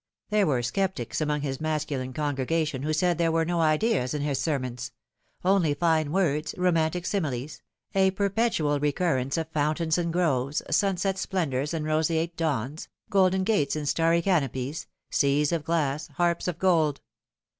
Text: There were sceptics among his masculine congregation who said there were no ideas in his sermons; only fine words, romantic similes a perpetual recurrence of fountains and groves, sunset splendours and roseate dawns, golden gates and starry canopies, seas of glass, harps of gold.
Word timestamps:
There 0.31 0.47
were 0.47 0.63
sceptics 0.63 1.21
among 1.21 1.41
his 1.41 1.61
masculine 1.61 2.11
congregation 2.11 2.81
who 2.81 2.91
said 2.91 3.19
there 3.19 3.31
were 3.31 3.45
no 3.45 3.59
ideas 3.61 4.15
in 4.15 4.23
his 4.23 4.39
sermons; 4.39 4.91
only 5.45 5.75
fine 5.75 6.11
words, 6.11 6.55
romantic 6.57 7.05
similes 7.05 7.61
a 7.93 8.09
perpetual 8.09 8.79
recurrence 8.79 9.37
of 9.37 9.49
fountains 9.51 9.99
and 9.99 10.11
groves, 10.11 10.63
sunset 10.71 11.19
splendours 11.19 11.71
and 11.71 11.85
roseate 11.85 12.35
dawns, 12.35 12.87
golden 13.11 13.43
gates 13.43 13.75
and 13.75 13.87
starry 13.87 14.23
canopies, 14.23 14.87
seas 15.11 15.51
of 15.51 15.63
glass, 15.63 16.07
harps 16.13 16.47
of 16.47 16.57
gold. 16.57 17.01